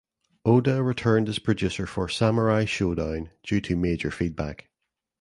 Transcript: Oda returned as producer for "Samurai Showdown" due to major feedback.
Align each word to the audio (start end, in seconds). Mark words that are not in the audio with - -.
Oda 0.45 0.81
returned 0.81 1.29
as 1.29 1.37
producer 1.37 1.85
for 1.85 2.09
"Samurai 2.09 2.65
Showdown" 2.65 3.29
due 3.43 3.61
to 3.61 3.75
major 3.75 4.09
feedback. 4.09 4.67